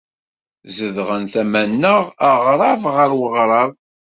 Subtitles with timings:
[0.75, 3.71] Zedɣen tama-nneɣ, aɣrab ɣer weɣrab.